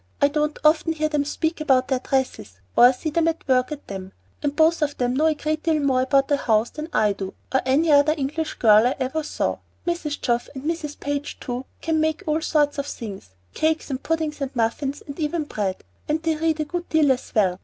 [0.19, 4.13] I don't often hear them speak about dresses, or see them at work at them;
[4.41, 7.35] and both of them know a great deal more about a house than I do,
[7.53, 9.59] or any other English girl I ever saw.
[9.85, 10.19] Mrs.
[10.19, 10.99] Geoff, and Mrs.
[10.99, 15.43] Page too, can make all sorts of things, cakes and puddings and muffins and even
[15.43, 17.59] bread; and they read a good deal as well.